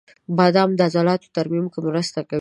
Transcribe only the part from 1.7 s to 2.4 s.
کې مرسته کوي.